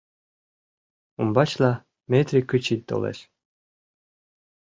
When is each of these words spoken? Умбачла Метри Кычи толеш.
Умбачла 1.21 1.71
Метри 2.11 2.39
Кычи 2.49 2.75
толеш. 2.89 3.19